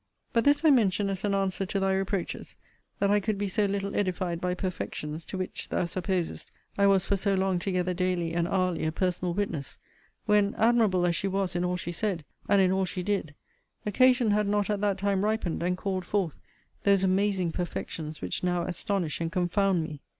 [0.33, 2.55] But this I mention as an answer to thy reproaches,
[2.97, 7.05] that I could be so little edified by perfections, to which, thou supposest, I was
[7.05, 9.77] for so long together daily and hourly a personal witness
[10.25, 13.35] when, admirable as she was in all she said, and in all she did,
[13.85, 16.35] occasion had not at that time ripened, and called forth,
[16.81, 20.01] those amazing perfections which now astonish and confound me.